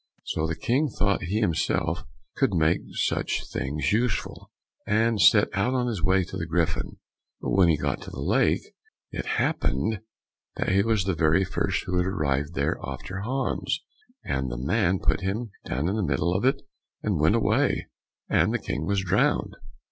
[0.23, 2.05] So the King thought he himself
[2.35, 4.49] could make such things useful,
[4.87, 6.97] and set out on his way to the Griffin;
[7.39, 8.63] but when he got to the lake,
[9.11, 9.99] it happened
[10.55, 13.83] that he was the very first who arrived there after Hans,
[14.25, 16.63] and the man put him down in the middle of it
[17.03, 17.87] and went away,
[18.27, 19.55] and the King was drowned.